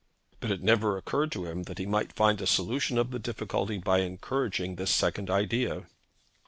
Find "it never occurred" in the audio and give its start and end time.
0.49-1.31